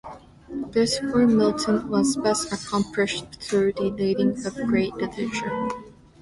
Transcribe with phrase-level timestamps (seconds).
[0.71, 5.69] This, for Milton, was best accomplished through the reading of great literature.